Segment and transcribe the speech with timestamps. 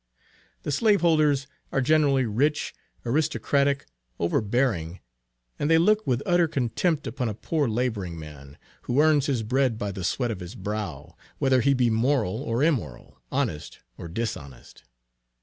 [0.63, 2.73] The slave holders are generally rich,
[3.05, 3.85] aristocratic,
[4.19, 4.99] overbearing;
[5.59, 9.77] and they look with utter contempt upon a poor laboring man, who earns his bread
[9.77, 14.83] by the "sweat of his brow," whether he be moral or immoral, honest or dishonest.